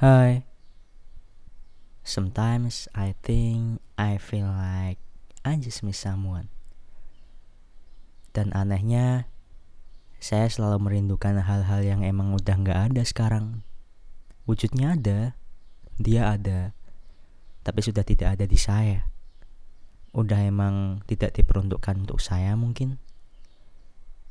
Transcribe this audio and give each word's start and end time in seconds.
Hi. 0.00 0.48
Sometimes 2.00 2.88
I 2.96 3.12
think 3.20 3.84
I 4.00 4.16
feel 4.16 4.48
like 4.48 4.96
I 5.44 5.60
just 5.60 5.84
miss 5.84 6.00
someone. 6.00 6.48
Dan 8.32 8.48
anehnya, 8.56 9.28
saya 10.16 10.48
selalu 10.48 10.88
merindukan 10.88 11.44
hal-hal 11.44 11.84
yang 11.84 12.00
emang 12.00 12.32
udah 12.32 12.56
nggak 12.56 12.80
ada 12.80 13.04
sekarang. 13.04 13.60
Wujudnya 14.48 14.96
ada, 14.96 15.36
dia 16.00 16.32
ada, 16.32 16.72
tapi 17.60 17.84
sudah 17.84 18.00
tidak 18.00 18.40
ada 18.40 18.48
di 18.48 18.56
saya. 18.56 19.04
Udah 20.16 20.40
emang 20.40 21.04
tidak 21.12 21.36
diperuntukkan 21.36 22.08
untuk 22.08 22.24
saya 22.24 22.56
mungkin. 22.56 22.96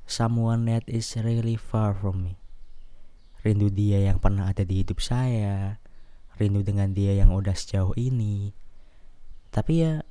Someone 0.10 0.66
that 0.66 0.90
is 0.90 1.14
really 1.14 1.62
far 1.62 1.94
from 1.94 2.26
me 2.26 2.39
rindu 3.44 3.72
dia 3.72 4.04
yang 4.04 4.20
pernah 4.20 4.52
ada 4.52 4.68
di 4.68 4.84
hidup 4.84 5.00
saya, 5.00 5.80
rindu 6.40 6.64
dengan 6.64 6.92
dia 6.92 7.16
yang 7.16 7.32
udah 7.32 7.56
sejauh 7.56 7.96
ini. 7.96 8.52
Tapi 9.50 9.74
ya 9.82 10.04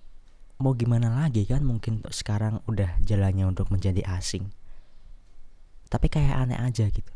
mau 0.59 0.74
gimana 0.74 1.12
lagi 1.24 1.46
kan 1.46 1.62
mungkin 1.62 2.02
sekarang 2.10 2.60
udah 2.66 2.98
jalannya 3.05 3.46
untuk 3.46 3.70
menjadi 3.70 4.02
asing. 4.19 4.50
Tapi 5.88 6.06
kayak 6.12 6.48
aneh 6.48 6.59
aja 6.60 6.91
gitu. 6.91 7.12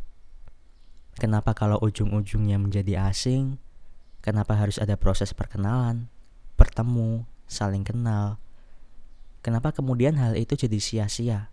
Kenapa 1.20 1.52
kalau 1.52 1.76
ujung-ujungnya 1.84 2.56
menjadi 2.56 3.12
asing, 3.12 3.60
kenapa 4.24 4.56
harus 4.56 4.80
ada 4.80 4.96
proses 4.96 5.36
perkenalan, 5.36 6.08
bertemu, 6.56 7.28
saling 7.44 7.84
kenal? 7.84 8.40
Kenapa 9.44 9.76
kemudian 9.76 10.16
hal 10.16 10.38
itu 10.40 10.56
jadi 10.56 10.78
sia-sia? 10.80 11.52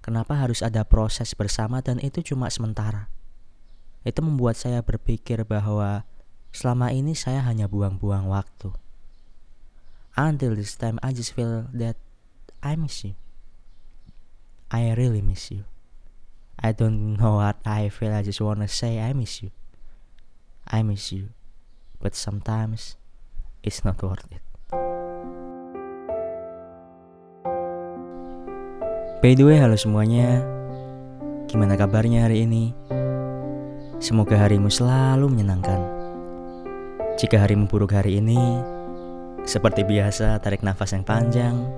Kenapa 0.00 0.38
harus 0.38 0.62
ada 0.62 0.86
proses 0.86 1.34
bersama 1.34 1.82
dan 1.82 1.98
itu 1.98 2.22
cuma 2.22 2.46
sementara? 2.46 3.10
Itu 4.04 4.20
membuat 4.24 4.56
saya 4.56 4.80
berpikir 4.80 5.44
bahwa 5.44 6.08
selama 6.50 6.90
ini 6.90 7.12
saya 7.12 7.44
hanya 7.44 7.68
buang-buang 7.68 8.26
waktu. 8.30 8.72
Until 10.16 10.56
this 10.56 10.74
time 10.74 10.98
I 11.04 11.14
just 11.14 11.32
feel 11.36 11.68
that 11.76 11.96
I 12.60 12.76
miss 12.76 13.04
you. 13.04 13.16
I 14.70 14.92
really 14.94 15.22
miss 15.22 15.50
you. 15.50 15.64
I 16.60 16.76
don't 16.76 17.16
know 17.16 17.40
what 17.40 17.56
I 17.64 17.88
feel, 17.88 18.12
I 18.12 18.20
just 18.20 18.40
wanna 18.40 18.68
say 18.68 19.00
I 19.00 19.16
miss 19.16 19.40
you. 19.40 19.50
I 20.68 20.84
miss 20.84 21.08
you. 21.10 21.32
But 22.00 22.12
sometimes 22.14 23.00
it's 23.64 23.84
not 23.84 24.00
worth 24.04 24.28
it. 24.28 24.44
By 29.20 29.36
the 29.36 29.44
way, 29.44 29.60
halo 29.60 29.76
semuanya. 29.76 30.40
Gimana 31.44 31.76
kabarnya 31.76 32.24
hari 32.24 32.48
ini? 32.48 32.72
Semoga 34.00 34.32
harimu 34.40 34.72
selalu 34.72 35.28
menyenangkan. 35.28 35.76
Jika 37.20 37.36
harimu 37.36 37.68
buruk 37.68 37.92
hari 37.92 38.16
ini, 38.16 38.40
seperti 39.44 39.84
biasa 39.84 40.40
tarik 40.40 40.64
nafas 40.64 40.96
yang 40.96 41.04
panjang, 41.04 41.68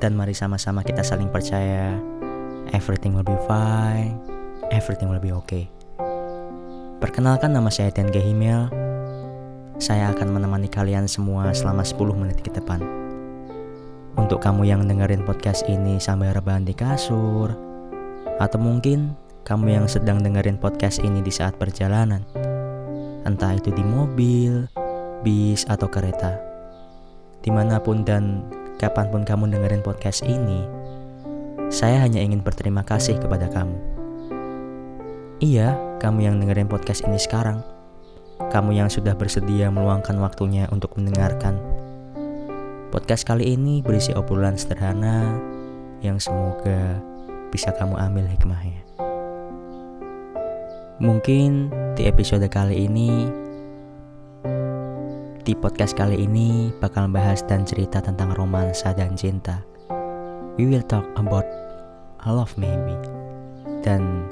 dan 0.00 0.16
mari 0.16 0.32
sama-sama 0.32 0.80
kita 0.80 1.04
saling 1.04 1.28
percaya, 1.28 1.92
everything 2.72 3.12
will 3.12 3.20
be 3.20 3.36
fine, 3.44 4.16
everything 4.72 5.12
will 5.12 5.20
be 5.20 5.28
okay. 5.28 5.68
Perkenalkan 7.04 7.52
nama 7.52 7.68
saya 7.68 7.92
Tian 7.92 8.08
Himel, 8.08 8.72
saya 9.76 10.08
akan 10.08 10.40
menemani 10.40 10.72
kalian 10.72 11.04
semua 11.04 11.52
selama 11.52 11.84
10 11.84 12.16
menit 12.16 12.40
ke 12.40 12.48
depan. 12.48 12.80
Untuk 14.16 14.40
kamu 14.40 14.64
yang 14.64 14.80
dengerin 14.88 15.20
podcast 15.28 15.68
ini 15.68 16.00
sambil 16.00 16.32
rebahan 16.32 16.64
di 16.64 16.72
kasur, 16.72 17.52
atau 18.40 18.56
mungkin 18.56 19.20
kamu 19.44 19.76
yang 19.76 19.86
sedang 19.86 20.24
dengerin 20.24 20.56
podcast 20.56 21.04
ini 21.04 21.20
di 21.20 21.28
saat 21.28 21.60
perjalanan, 21.60 22.24
entah 23.28 23.52
itu 23.52 23.68
di 23.76 23.84
mobil, 23.84 24.64
bis, 25.20 25.68
atau 25.68 25.84
kereta. 25.84 26.40
Di 27.44 27.52
mana 27.52 27.76
pun 27.76 28.08
dan 28.08 28.40
kapan 28.80 29.12
pun 29.12 29.20
kamu 29.20 29.52
dengerin 29.52 29.84
podcast 29.84 30.24
ini, 30.24 30.64
saya 31.68 32.00
hanya 32.00 32.24
ingin 32.24 32.40
berterima 32.40 32.88
kasih 32.88 33.20
kepada 33.20 33.52
kamu. 33.52 33.76
Iya, 35.44 35.76
kamu 36.00 36.24
yang 36.24 36.40
dengerin 36.40 36.72
podcast 36.72 37.04
ini 37.04 37.20
sekarang. 37.20 37.60
Kamu 38.48 38.72
yang 38.72 38.88
sudah 38.88 39.12
bersedia 39.12 39.68
meluangkan 39.68 40.16
waktunya 40.24 40.64
untuk 40.72 40.96
mendengarkan. 40.96 41.60
Podcast 42.88 43.28
kali 43.28 43.52
ini 43.52 43.84
berisi 43.84 44.16
obrolan 44.16 44.56
sederhana 44.56 45.36
yang 46.00 46.16
semoga 46.16 46.96
bisa 47.52 47.76
kamu 47.76 47.92
ambil 48.00 48.24
hikmahnya. 48.24 49.03
Mungkin 51.02 51.74
di 51.98 52.06
episode 52.06 52.46
kali 52.46 52.86
ini 52.86 53.26
di 55.42 55.50
podcast 55.58 55.90
kali 55.98 56.22
ini 56.22 56.70
bakal 56.78 57.10
bahas 57.10 57.42
dan 57.50 57.66
cerita 57.66 57.98
tentang 57.98 58.30
romansa 58.38 58.94
dan 58.94 59.18
cinta. 59.18 59.58
We 60.54 60.70
will 60.70 60.86
talk 60.86 61.02
about 61.18 61.50
love 62.22 62.54
maybe. 62.54 62.94
Dan 63.82 64.22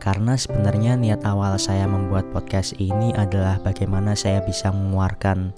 karena 0.00 0.32
sebenarnya 0.40 0.96
niat 0.96 1.28
awal 1.28 1.60
saya 1.60 1.84
membuat 1.84 2.24
podcast 2.32 2.72
ini 2.80 3.12
adalah 3.12 3.60
bagaimana 3.60 4.16
saya 4.16 4.40
bisa 4.40 4.72
mengeluarkan 4.72 5.52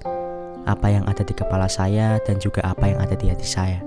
apa 0.66 0.86
yang 0.90 1.06
ada 1.06 1.22
di 1.22 1.30
kepala 1.30 1.70
saya 1.70 2.18
dan 2.26 2.42
juga 2.42 2.66
apa 2.66 2.90
yang 2.90 2.98
ada 2.98 3.14
di 3.14 3.30
hati 3.30 3.46
saya. 3.46 3.78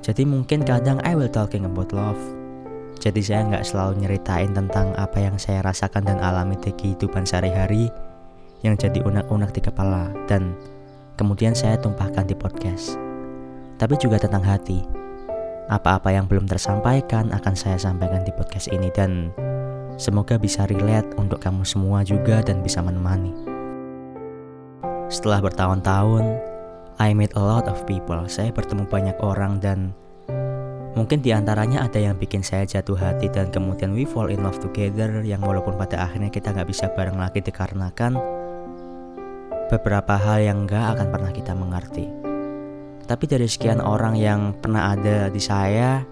Jadi 0.00 0.24
mungkin 0.24 0.64
kadang 0.64 1.04
I 1.04 1.12
will 1.12 1.28
talking 1.28 1.68
about 1.68 1.92
love, 1.92 2.16
jadi 3.00 3.20
saya 3.24 3.40
nggak 3.48 3.64
selalu 3.64 4.04
nyeritain 4.04 4.52
tentang 4.52 4.92
apa 5.00 5.16
yang 5.16 5.40
saya 5.40 5.64
rasakan 5.64 6.04
dan 6.04 6.20
alami 6.20 6.60
di 6.60 6.68
kehidupan 6.68 7.24
sehari-hari 7.24 7.88
yang 8.60 8.76
jadi 8.76 9.00
unak-unak 9.00 9.56
di 9.56 9.64
kepala 9.64 10.12
dan 10.28 10.52
kemudian 11.16 11.56
saya 11.56 11.80
tumpahkan 11.80 12.28
di 12.28 12.36
podcast. 12.36 13.00
Tapi 13.80 13.96
juga 13.96 14.20
tentang 14.20 14.44
hati. 14.44 14.84
Apa-apa 15.72 16.12
yang 16.12 16.28
belum 16.28 16.44
tersampaikan 16.44 17.32
akan 17.32 17.54
saya 17.56 17.80
sampaikan 17.80 18.20
di 18.20 18.36
podcast 18.36 18.68
ini 18.68 18.92
dan 18.92 19.32
semoga 19.96 20.36
bisa 20.36 20.68
relate 20.68 21.08
untuk 21.16 21.40
kamu 21.40 21.64
semua 21.64 22.04
juga 22.04 22.44
dan 22.44 22.60
bisa 22.60 22.84
menemani. 22.84 23.32
Setelah 25.08 25.40
bertahun-tahun, 25.40 26.24
I 27.00 27.16
met 27.16 27.32
a 27.32 27.40
lot 27.40 27.64
of 27.64 27.80
people. 27.88 28.20
Saya 28.28 28.52
bertemu 28.52 28.84
banyak 28.92 29.16
orang 29.24 29.56
dan 29.56 29.96
Mungkin 30.90 31.22
di 31.22 31.30
antaranya 31.30 31.86
ada 31.86 32.02
yang 32.02 32.18
bikin 32.18 32.42
saya 32.42 32.66
jatuh 32.66 32.98
hati 32.98 33.30
dan 33.30 33.54
kemudian 33.54 33.94
we 33.94 34.02
fall 34.02 34.26
in 34.26 34.42
love 34.42 34.58
together 34.58 35.22
yang 35.22 35.38
walaupun 35.38 35.78
pada 35.78 36.02
akhirnya 36.02 36.34
kita 36.34 36.50
nggak 36.50 36.66
bisa 36.66 36.90
bareng 36.90 37.14
lagi 37.14 37.38
dikarenakan 37.38 38.18
beberapa 39.70 40.18
hal 40.18 40.42
yang 40.42 40.66
nggak 40.66 40.98
akan 40.98 41.06
pernah 41.14 41.30
kita 41.30 41.52
mengerti. 41.54 42.10
Tapi 43.06 43.24
dari 43.26 43.46
sekian 43.46 43.78
orang 43.78 44.18
yang 44.18 44.54
pernah 44.58 44.94
ada 44.94 45.30
di 45.30 45.38
saya, 45.38 46.02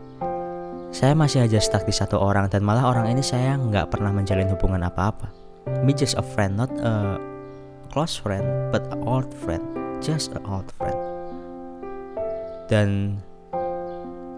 saya 0.95 1.13
masih 1.15 1.47
aja 1.47 1.59
stuck 1.59 1.83
di 1.83 1.95
satu 1.95 2.15
orang 2.15 2.47
dan 2.47 2.63
malah 2.63 2.87
orang 2.87 3.11
ini 3.11 3.23
saya 3.23 3.59
nggak 3.59 3.91
pernah 3.91 4.15
menjalin 4.15 4.47
hubungan 4.51 4.87
apa-apa. 4.87 5.31
Me 5.83 5.91
just 5.91 6.15
a 6.15 6.23
friend, 6.23 6.55
not 6.55 6.71
a 6.83 7.19
close 7.91 8.15
friend, 8.15 8.47
but 8.71 8.87
a 8.95 8.99
old 9.03 9.27
friend, 9.43 9.63
just 9.99 10.31
a 10.39 10.41
old 10.47 10.71
friend. 10.79 10.99
Dan 12.71 13.19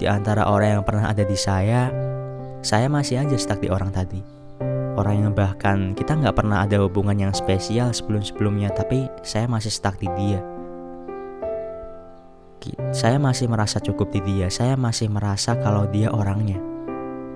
di 0.01 0.09
antara 0.09 0.49
orang 0.49 0.81
yang 0.81 0.85
pernah 0.89 1.13
ada 1.13 1.21
di 1.21 1.37
saya, 1.37 1.93
saya 2.65 2.89
masih 2.89 3.21
aja 3.21 3.37
stuck 3.37 3.61
di 3.61 3.69
orang 3.69 3.93
tadi. 3.93 4.25
Orang 4.97 5.21
yang 5.21 5.33
bahkan 5.37 5.93
kita 5.93 6.17
nggak 6.17 6.41
pernah 6.41 6.65
ada 6.65 6.81
hubungan 6.81 7.21
yang 7.21 7.37
spesial 7.37 7.93
sebelum-sebelumnya, 7.93 8.73
tapi 8.73 9.13
saya 9.21 9.45
masih 9.45 9.69
stuck 9.69 10.01
di 10.01 10.09
dia. 10.17 10.41
Saya 12.97 13.21
masih 13.21 13.49
merasa 13.53 13.77
cukup 13.77 14.09
di 14.09 14.25
dia, 14.25 14.49
saya 14.49 14.73
masih 14.73 15.13
merasa 15.13 15.53
kalau 15.61 15.85
dia 15.85 16.09
orangnya. 16.09 16.57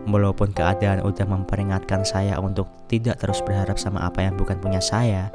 Walaupun 0.04 0.52
keadaan 0.52 1.04
udah 1.04 1.24
memperingatkan 1.24 2.04
saya 2.04 2.40
untuk 2.40 2.68
tidak 2.88 3.20
terus 3.20 3.40
berharap 3.44 3.76
sama 3.80 4.04
apa 4.04 4.24
yang 4.24 4.36
bukan 4.36 4.56
punya 4.60 4.80
saya, 4.80 5.28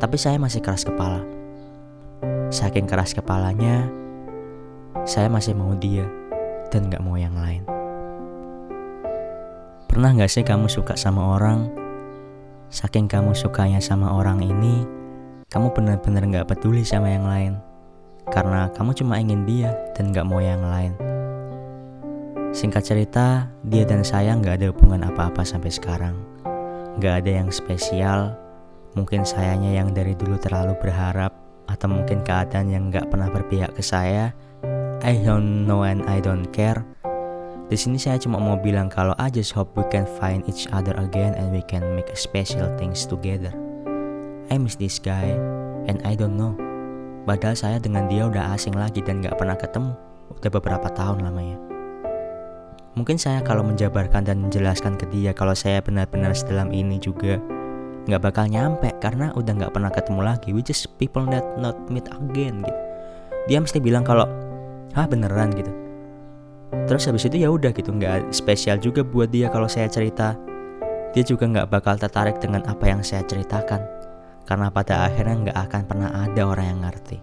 tapi 0.00 0.16
saya 0.16 0.40
masih 0.40 0.64
keras 0.64 0.88
kepala. 0.88 1.20
Saking 2.48 2.88
keras 2.88 3.12
kepalanya, 3.12 3.92
saya 5.08 5.26
masih 5.32 5.56
mau 5.56 5.72
dia 5.76 6.04
dan 6.68 6.88
gak 6.92 7.02
mau 7.04 7.16
yang 7.16 7.34
lain. 7.34 7.64
Pernah 9.88 10.16
gak 10.16 10.32
sih 10.32 10.44
kamu 10.44 10.72
suka 10.72 10.96
sama 10.96 11.36
orang? 11.36 11.68
Saking 12.72 13.04
kamu 13.04 13.36
sukanya 13.36 13.76
sama 13.84 14.08
orang 14.16 14.40
ini, 14.40 14.88
kamu 15.52 15.68
benar-benar 15.76 16.24
gak 16.32 16.48
peduli 16.48 16.80
sama 16.80 17.12
yang 17.12 17.28
lain. 17.28 17.52
Karena 18.32 18.72
kamu 18.72 18.96
cuma 18.96 19.20
ingin 19.20 19.44
dia 19.44 19.76
dan 19.92 20.08
gak 20.08 20.24
mau 20.24 20.40
yang 20.40 20.64
lain. 20.64 20.96
Singkat 22.56 22.84
cerita, 22.84 23.48
dia 23.64 23.84
dan 23.84 24.00
saya 24.00 24.32
gak 24.36 24.60
ada 24.60 24.72
hubungan 24.72 25.04
apa-apa 25.08 25.44
sampai 25.44 25.68
sekarang. 25.68 26.16
Gak 27.00 27.24
ada 27.24 27.44
yang 27.44 27.48
spesial, 27.52 28.32
mungkin 28.96 29.28
sayanya 29.28 29.76
yang 29.76 29.92
dari 29.92 30.16
dulu 30.16 30.40
terlalu 30.40 30.72
berharap, 30.80 31.36
atau 31.68 31.88
mungkin 31.88 32.24
keadaan 32.24 32.72
yang 32.72 32.88
gak 32.88 33.08
pernah 33.12 33.28
berpihak 33.28 33.76
ke 33.76 33.84
saya, 33.84 34.32
I 35.02 35.18
don't 35.18 35.66
know 35.66 35.82
and 35.82 36.06
I 36.06 36.22
don't 36.22 36.46
care. 36.54 36.78
Di 37.66 37.74
sini 37.74 37.98
saya 37.98 38.22
cuma 38.22 38.38
mau 38.38 38.54
bilang 38.54 38.86
kalau 38.86 39.18
I 39.18 39.34
just 39.34 39.50
hope 39.50 39.74
we 39.74 39.82
can 39.90 40.06
find 40.22 40.46
each 40.46 40.70
other 40.70 40.94
again 40.94 41.34
and 41.34 41.50
we 41.50 41.58
can 41.66 41.82
make 41.98 42.06
special 42.14 42.70
things 42.78 43.02
together. 43.02 43.50
I 44.46 44.62
miss 44.62 44.78
this 44.78 45.02
guy 45.02 45.34
and 45.90 45.98
I 46.06 46.14
don't 46.14 46.38
know. 46.38 46.54
Padahal 47.26 47.58
saya 47.58 47.82
dengan 47.82 48.06
dia 48.06 48.30
udah 48.30 48.54
asing 48.54 48.78
lagi 48.78 49.02
dan 49.02 49.26
gak 49.26 49.42
pernah 49.42 49.58
ketemu. 49.58 49.90
Udah 50.38 50.50
beberapa 50.54 50.86
tahun 50.94 51.26
lamanya. 51.26 51.58
Mungkin 52.94 53.18
saya 53.18 53.42
kalau 53.42 53.66
menjabarkan 53.66 54.22
dan 54.22 54.38
menjelaskan 54.38 54.94
ke 54.94 55.10
dia 55.10 55.34
kalau 55.34 55.58
saya 55.58 55.82
benar-benar 55.82 56.30
sedalam 56.30 56.70
ini 56.70 57.02
juga 57.02 57.42
nggak 58.06 58.22
bakal 58.22 58.46
nyampe 58.46 58.90
karena 59.02 59.34
udah 59.34 59.50
nggak 59.50 59.72
pernah 59.74 59.90
ketemu 59.90 60.20
lagi. 60.22 60.54
We 60.54 60.62
just 60.62 60.86
people 61.02 61.26
that 61.34 61.42
not 61.58 61.74
meet 61.90 62.06
again 62.06 62.62
gitu. 62.62 62.80
Dia 63.50 63.58
mesti 63.58 63.82
bilang 63.82 64.06
kalau, 64.06 64.30
ah 64.96 65.06
beneran? 65.08 65.52
gitu. 65.52 65.72
Terus 66.88 67.04
habis 67.04 67.28
itu 67.28 67.44
ya 67.44 67.52
udah 67.52 67.68
gitu 67.72 67.92
nggak 67.92 68.32
spesial 68.32 68.80
juga 68.80 69.04
buat 69.04 69.28
dia 69.28 69.52
kalau 69.52 69.68
saya 69.68 69.88
cerita. 69.92 70.36
Dia 71.12 71.20
juga 71.20 71.44
nggak 71.44 71.68
bakal 71.68 72.00
tertarik 72.00 72.40
dengan 72.40 72.64
apa 72.64 72.88
yang 72.88 73.04
saya 73.04 73.20
ceritakan 73.28 73.84
karena 74.48 74.72
pada 74.72 75.04
akhirnya 75.04 75.36
nggak 75.48 75.58
akan 75.68 75.82
pernah 75.84 76.10
ada 76.24 76.42
orang 76.48 76.66
yang 76.72 76.80
ngerti. 76.88 77.18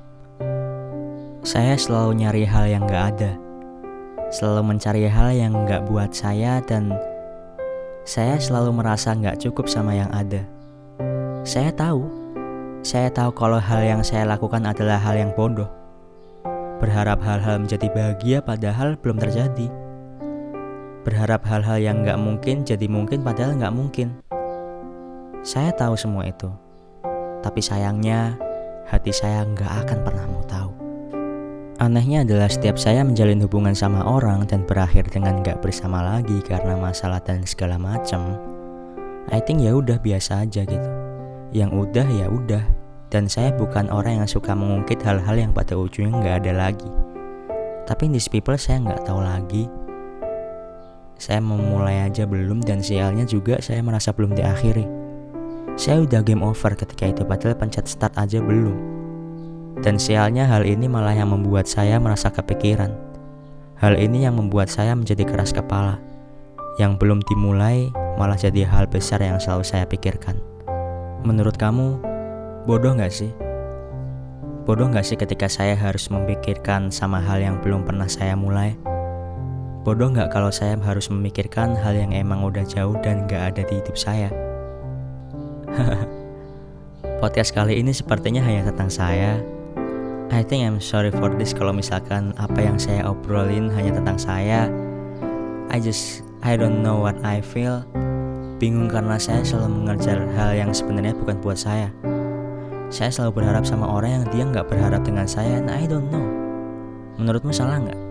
Saya 1.42 1.74
selalu 1.74 2.22
nyari 2.22 2.46
hal 2.46 2.66
yang 2.70 2.86
nggak 2.86 3.06
ada 3.18 3.32
selalu 4.30 4.78
mencari 4.78 5.10
hal 5.10 5.34
yang 5.34 5.58
nggak 5.66 5.90
buat 5.90 6.14
saya 6.14 6.62
dan 6.62 6.94
saya 8.06 8.38
selalu 8.38 8.78
merasa 8.78 9.18
nggak 9.18 9.42
cukup 9.42 9.66
sama 9.66 9.98
yang 9.98 10.10
ada. 10.14 10.46
Saya 11.42 11.74
tahu 11.74 12.06
saya 12.86 13.10
tahu 13.10 13.34
kalau 13.34 13.58
hal 13.58 13.82
yang 13.82 14.02
saya 14.06 14.30
lakukan 14.30 14.64
adalah 14.64 15.02
hal 15.02 15.18
yang 15.18 15.34
bodoh 15.34 15.79
Berharap 16.80 17.20
hal-hal 17.20 17.60
menjadi 17.60 17.92
bahagia 17.92 18.40
padahal 18.40 18.96
belum 18.96 19.20
terjadi. 19.20 19.68
Berharap 21.04 21.44
hal-hal 21.44 21.76
yang 21.80 22.08
nggak 22.08 22.16
mungkin 22.16 22.64
jadi 22.64 22.88
mungkin 22.88 23.20
padahal 23.20 23.60
nggak 23.60 23.76
mungkin. 23.76 24.16
Saya 25.44 25.76
tahu 25.76 26.00
semua 26.00 26.28
itu. 26.28 26.48
Tapi 27.44 27.60
sayangnya 27.60 28.36
hati 28.88 29.12
saya 29.12 29.44
nggak 29.44 29.72
akan 29.84 30.00
pernah 30.08 30.26
mau 30.32 30.44
tahu. 30.48 30.72
Anehnya 31.80 32.28
adalah 32.28 32.52
setiap 32.52 32.76
saya 32.76 33.04
menjalin 33.08 33.40
hubungan 33.40 33.72
sama 33.72 34.04
orang 34.04 34.44
dan 34.44 34.68
berakhir 34.68 35.08
dengan 35.08 35.40
nggak 35.40 35.64
bersama 35.64 36.04
lagi 36.04 36.44
karena 36.44 36.76
masalah 36.76 37.24
dan 37.24 37.48
segala 37.48 37.80
macam. 37.80 38.36
I 39.32 39.40
think 39.40 39.64
ya 39.64 39.76
udah 39.76 39.96
biasa 40.00 40.44
aja 40.44 40.68
gitu. 40.68 40.92
Yang 41.56 41.72
udah 41.88 42.08
ya 42.08 42.28
udah, 42.28 42.64
dan 43.10 43.26
saya 43.26 43.50
bukan 43.58 43.90
orang 43.90 44.22
yang 44.22 44.30
suka 44.30 44.54
mengungkit 44.54 45.02
hal-hal 45.02 45.34
yang 45.34 45.52
pada 45.54 45.74
ujungnya 45.74 46.14
nggak 46.14 46.36
ada 46.46 46.54
lagi. 46.70 46.90
Tapi 47.90 48.06
in 48.06 48.14
these 48.14 48.30
people 48.30 48.54
saya 48.54 48.86
nggak 48.86 49.02
tahu 49.02 49.22
lagi. 49.22 49.66
Saya 51.20 51.42
memulai 51.44 52.06
aja 52.06 52.24
belum 52.30 52.64
dan 52.64 52.80
sialnya 52.80 53.26
juga 53.26 53.60
saya 53.60 53.82
merasa 53.82 54.14
belum 54.14 54.38
diakhiri. 54.38 54.86
Saya 55.76 56.06
udah 56.06 56.22
game 56.22 56.46
over 56.46 56.78
ketika 56.78 57.10
itu 57.10 57.26
padahal 57.26 57.58
pencet 57.58 57.90
start 57.90 58.14
aja 58.16 58.40
belum. 58.40 58.78
Dan 59.82 59.98
sialnya 59.98 60.46
hal 60.46 60.68
ini 60.68 60.86
malah 60.86 61.16
yang 61.16 61.34
membuat 61.34 61.66
saya 61.66 61.98
merasa 61.98 62.30
kepikiran. 62.30 62.94
Hal 63.80 63.96
ini 63.96 64.28
yang 64.28 64.36
membuat 64.36 64.68
saya 64.68 64.92
menjadi 64.92 65.24
keras 65.24 65.56
kepala. 65.56 65.98
Yang 66.78 67.00
belum 67.00 67.20
dimulai 67.26 67.92
malah 68.20 68.36
jadi 68.36 68.68
hal 68.68 68.92
besar 68.92 69.24
yang 69.24 69.40
selalu 69.40 69.64
saya 69.64 69.88
pikirkan. 69.88 70.36
Menurut 71.24 71.56
kamu, 71.56 72.09
Bodoh 72.70 72.94
gak 72.94 73.10
sih? 73.10 73.34
Bodoh 74.70 74.94
gak 74.94 75.02
sih 75.02 75.18
ketika 75.18 75.50
saya 75.50 75.74
harus 75.74 76.06
memikirkan 76.14 76.94
sama 76.94 77.18
hal 77.18 77.42
yang 77.42 77.58
belum 77.66 77.82
pernah 77.82 78.06
saya 78.06 78.38
mulai? 78.38 78.78
Bodoh 79.82 80.14
gak 80.14 80.30
kalau 80.30 80.54
saya 80.54 80.78
harus 80.78 81.10
memikirkan 81.10 81.74
hal 81.74 81.98
yang 81.98 82.14
emang 82.14 82.46
udah 82.46 82.62
jauh 82.62 82.94
dan 83.02 83.26
gak 83.26 83.58
ada 83.58 83.66
di 83.66 83.82
hidup 83.82 83.98
saya? 83.98 84.30
Podcast 87.26 87.58
kali 87.58 87.82
ini 87.82 87.90
sepertinya 87.90 88.46
hanya 88.46 88.70
tentang 88.70 88.94
saya. 88.94 89.42
I 90.30 90.46
think 90.46 90.62
I'm 90.62 90.78
sorry 90.78 91.10
for 91.10 91.34
this 91.42 91.58
kalau 91.58 91.74
misalkan 91.74 92.38
apa 92.38 92.62
yang 92.62 92.78
saya 92.78 93.02
obrolin 93.02 93.74
hanya 93.74 93.98
tentang 93.98 94.22
saya. 94.22 94.70
I 95.74 95.82
just 95.82 96.22
I 96.46 96.54
don't 96.54 96.86
know 96.86 97.02
what 97.02 97.18
I 97.26 97.42
feel. 97.42 97.82
Bingung 98.62 98.94
karena 98.94 99.18
saya 99.18 99.42
selalu 99.42 99.74
mengejar 99.74 100.22
hal 100.38 100.54
yang 100.54 100.70
sebenarnya 100.70 101.18
bukan 101.18 101.42
buat 101.42 101.58
saya. 101.58 101.90
Saya 102.90 103.14
selalu 103.14 103.42
berharap 103.42 103.70
sama 103.70 103.86
orang 103.86 104.22
yang 104.22 104.26
dia 104.34 104.44
nggak 104.50 104.66
berharap 104.66 105.06
dengan 105.06 105.30
saya, 105.30 105.62
and 105.62 105.70
I 105.70 105.86
don't 105.86 106.10
know. 106.10 106.26
Menurutmu 107.22 107.54
salah 107.54 107.78
nggak? 107.86 108.02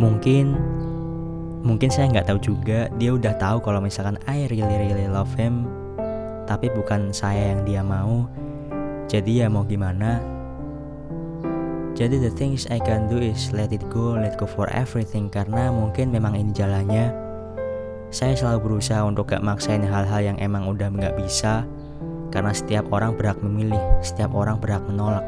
Mungkin, 0.00 0.56
mungkin 1.60 1.92
saya 1.92 2.08
nggak 2.08 2.32
tahu 2.32 2.40
juga. 2.40 2.88
Dia 2.96 3.12
udah 3.12 3.36
tahu 3.36 3.60
kalau 3.60 3.84
misalkan 3.84 4.16
I 4.24 4.48
really 4.48 4.88
really 4.88 5.04
love 5.04 5.28
him, 5.36 5.68
tapi 6.48 6.72
bukan 6.72 7.12
saya 7.12 7.52
yang 7.52 7.68
dia 7.68 7.84
mau. 7.84 8.24
Jadi 9.04 9.44
ya 9.44 9.52
mau 9.52 9.68
gimana? 9.68 10.16
Jadi 11.92 12.16
the 12.16 12.32
things 12.32 12.64
I 12.72 12.80
can 12.80 13.12
do 13.12 13.20
is 13.20 13.52
let 13.52 13.76
it 13.76 13.84
go, 13.92 14.16
let 14.16 14.40
go 14.40 14.48
for 14.48 14.64
everything 14.72 15.28
karena 15.28 15.68
mungkin 15.68 16.08
memang 16.08 16.40
ini 16.40 16.56
jalannya. 16.56 17.12
Saya 18.08 18.32
selalu 18.32 18.58
berusaha 18.64 19.04
untuk 19.04 19.30
gak 19.30 19.44
maksain 19.44 19.84
hal-hal 19.84 20.18
yang 20.24 20.38
emang 20.42 20.66
udah 20.66 20.90
nggak 20.90 21.14
bisa, 21.20 21.68
karena 22.30 22.54
setiap 22.54 22.88
orang 22.94 23.18
berhak 23.18 23.38
memilih, 23.42 23.78
setiap 24.00 24.30
orang 24.34 24.56
berhak 24.62 24.82
menolak. 24.86 25.26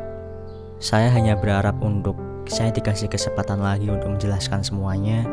Saya 0.79 1.11
hanya 1.15 1.39
berharap 1.39 1.79
untuk 1.83 2.19
saya 2.47 2.75
dikasih 2.75 3.07
kesempatan 3.11 3.63
lagi 3.63 3.91
untuk 3.91 4.19
menjelaskan 4.19 4.63
semuanya. 4.63 5.27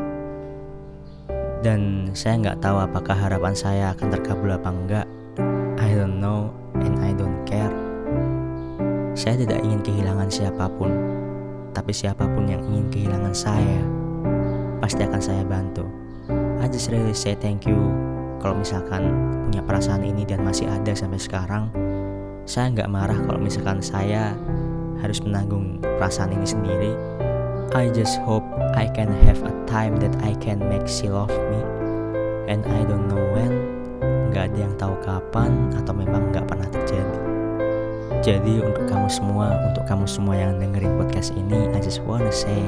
Dan 1.60 2.10
saya 2.14 2.38
nggak 2.38 2.62
tahu 2.62 2.78
apakah 2.78 3.14
harapan 3.14 3.54
saya 3.54 3.94
akan 3.94 4.08
terkabul 4.10 4.54
apa 4.54 4.68
enggak. 4.70 5.06
I 5.78 5.94
don't 5.94 6.22
know 6.22 6.54
and 6.82 6.98
I 7.02 7.14
don't 7.14 7.42
care. 7.46 7.72
Saya 9.18 9.42
tidak 9.42 9.60
ingin 9.60 9.82
kehilangan 9.82 10.30
siapa 10.30 10.70
pun, 10.78 10.90
tapi 11.74 11.90
siapa 11.90 12.24
pun 12.24 12.46
yang 12.46 12.62
ingin 12.70 12.86
kehilangan 12.88 13.34
saya, 13.34 13.82
pasti 14.78 15.04
akan 15.04 15.20
saya 15.20 15.42
bantu. 15.44 15.84
I 16.62 16.70
just 16.70 16.88
really 16.88 17.12
say 17.12 17.34
thank 17.36 17.66
you 17.66 17.99
kalau 18.40 18.56
misalkan 18.56 19.12
punya 19.46 19.60
perasaan 19.62 20.02
ini 20.02 20.24
dan 20.24 20.42
masih 20.42 20.66
ada 20.66 20.96
sampai 20.96 21.20
sekarang 21.20 21.68
saya 22.48 22.72
nggak 22.72 22.90
marah 22.90 23.20
kalau 23.28 23.38
misalkan 23.38 23.78
saya 23.78 24.34
harus 24.98 25.20
menanggung 25.22 25.78
perasaan 25.80 26.34
ini 26.34 26.46
sendiri. 26.48 26.92
I 27.70 27.86
just 27.94 28.18
hope 28.26 28.42
I 28.74 28.90
can 28.90 29.14
have 29.22 29.38
a 29.46 29.54
time 29.70 29.94
that 30.02 30.10
I 30.26 30.34
can 30.42 30.58
make 30.66 30.90
she 30.90 31.06
love 31.06 31.30
me. 31.30 31.60
And 32.50 32.66
I 32.66 32.82
don't 32.82 33.06
know 33.06 33.22
when 33.30 33.54
nggak 34.34 34.50
ada 34.50 34.58
yang 34.58 34.74
tahu 34.74 34.98
kapan 35.06 35.70
atau 35.78 35.94
memang 35.94 36.34
nggak 36.34 36.50
pernah 36.50 36.66
terjadi. 36.66 37.18
Jadi 38.20 38.60
untuk 38.60 38.84
kamu 38.90 39.08
semua 39.08 39.54
untuk 39.70 39.86
kamu 39.86 40.04
semua 40.10 40.34
yang 40.36 40.58
dengerin 40.58 40.98
podcast 40.98 41.32
ini 41.38 41.70
I 41.72 41.78
just 41.78 42.02
wanna 42.02 42.34
say 42.34 42.60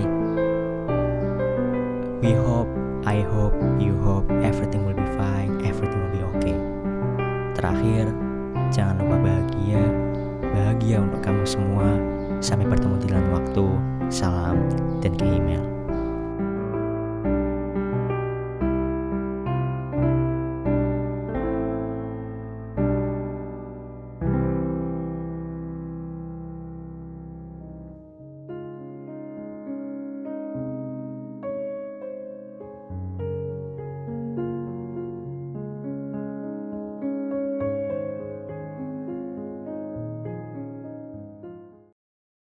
we 2.22 2.32
hope 2.46 2.70
I 3.02 3.26
hope 3.26 3.54
you 3.82 3.98
hope 4.02 4.30
everything 4.46 4.86
will 4.86 4.94
be 4.94 5.08
fine 5.18 5.62
everything 5.66 5.98
will 5.98 6.14
be 6.14 6.22
okay. 6.36 6.56
Terakhir 7.56 8.12
jangan 8.70 9.00
lupa 9.00 9.16
bahagia. 9.18 9.82
Bahagia 10.52 10.96
untuk 11.00 11.20
kamu 11.24 11.44
semua. 11.48 11.88
Sampai 12.42 12.68
bertemu 12.68 12.96
di 13.00 13.08
lain 13.08 13.28
waktu. 13.32 13.66
Salam 14.12 14.60
dan 15.00 15.16
ke 15.16 15.24
email 15.24 15.71